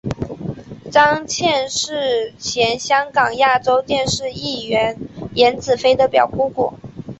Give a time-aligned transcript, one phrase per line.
[0.91, 4.97] 张茜是前香港亚洲电视艺员
[5.35, 6.73] 颜子菲的表姑姑。